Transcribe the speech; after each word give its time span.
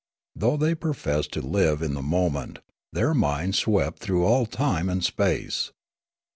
Though 0.35 0.57
the}^ 0.57 0.79
professed 0.79 1.31
to 1.33 1.41
live 1.43 1.83
in 1.83 1.93
the 1.93 2.01
moment, 2.01 2.57
their 2.91 3.13
minds 3.13 3.59
swept 3.59 3.99
through 3.99 4.25
all 4.25 4.47
time 4.47 4.89
and 4.89 5.03
space. 5.05 5.71